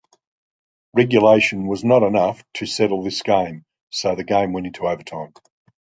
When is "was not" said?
1.67-2.01